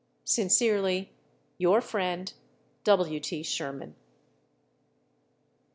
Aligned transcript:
Sincerely 0.25 1.13
your 1.59 1.79
friend, 1.79 2.33
W. 2.85 3.19
T. 3.19 3.43
SHERMAN. 3.43 3.93